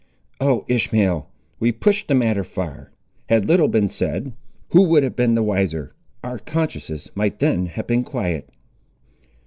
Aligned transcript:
"Oh, 0.39 0.65
Ishmael, 0.67 1.29
we 1.59 1.71
pushed 1.71 2.07
the 2.07 2.15
matter 2.15 2.43
far. 2.43 2.91
Had 3.29 3.45
little 3.45 3.67
been 3.67 3.87
said, 3.87 4.33
who 4.69 4.81
would 4.85 5.03
have 5.03 5.15
been 5.15 5.35
the 5.35 5.43
wiser? 5.43 5.93
Our 6.23 6.39
consciences 6.39 7.11
might 7.13 7.37
then 7.37 7.67
have 7.67 7.85
been 7.85 8.03
quiet." 8.03 8.49